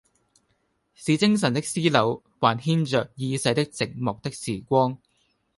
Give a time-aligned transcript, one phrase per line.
[0.95, 4.97] 使精神的絲縷還牽著已逝的寂寞的時光，